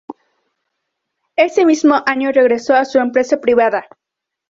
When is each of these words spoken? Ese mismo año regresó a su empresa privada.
Ese 1.35 1.63
mismo 1.63 1.93
año 2.07 2.31
regresó 2.31 2.73
a 2.73 2.85
su 2.85 2.97
empresa 2.97 3.39
privada. 3.39 3.85